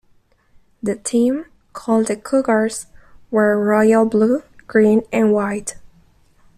[0.81, 2.87] The team, called the Cougars,
[3.29, 5.75] wear royal blue, green and white.